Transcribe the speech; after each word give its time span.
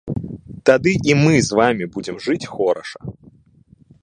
Тады 0.69 0.93
і 1.11 1.17
мы 1.23 1.33
з 1.49 1.59
вамі 1.59 1.85
будзем 1.99 2.17
жыць 2.29 2.49
хораша. 2.55 2.99